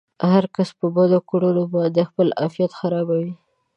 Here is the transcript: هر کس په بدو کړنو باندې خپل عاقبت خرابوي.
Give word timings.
هر 0.31 0.43
کس 0.55 0.69
په 0.79 0.87
بدو 0.95 1.19
کړنو 1.29 1.63
باندې 1.73 2.01
خپل 2.09 2.27
عاقبت 2.41 2.71
خرابوي. 2.79 3.31